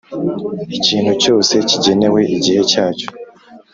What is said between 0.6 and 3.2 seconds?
Icyintu cyose kigenewe igihe cyacyo